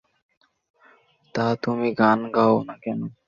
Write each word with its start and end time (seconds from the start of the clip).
তা 1.35 1.45
তুমি, 1.63 1.87
গান 1.93 2.19
গাও 2.35 2.55
না 2.67 2.75
কেন? 2.83 3.01